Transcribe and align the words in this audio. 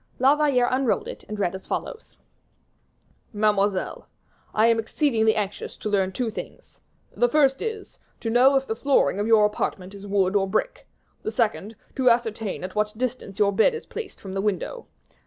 La 0.17 0.35
Valliere 0.35 0.67
unrolled 0.71 1.07
it 1.07 1.23
and 1.29 1.37
read 1.37 1.53
as 1.53 1.67
follows: 1.67 2.17
"MADEMOISELLE, 3.33 4.07
I 4.51 4.65
am 4.65 4.79
exceedingly 4.79 5.35
anxious 5.35 5.77
to 5.77 5.89
learn 5.89 6.11
two 6.11 6.31
things: 6.31 6.79
the 7.15 7.29
first 7.29 7.61
is, 7.61 7.99
to 8.19 8.31
know 8.31 8.55
if 8.55 8.65
the 8.65 8.75
flooring 8.75 9.19
of 9.19 9.27
your 9.27 9.45
apartment 9.45 9.93
is 9.93 10.07
wood 10.07 10.35
or 10.35 10.47
brick; 10.49 10.87
the 11.21 11.29
second, 11.29 11.75
to 11.95 12.09
ascertain 12.09 12.63
at 12.63 12.73
what 12.73 12.97
distance 12.97 13.37
your 13.37 13.51
bed 13.53 13.75
is 13.75 13.85
placed 13.85 14.19
from 14.19 14.33
the 14.33 14.41
window. 14.41 14.87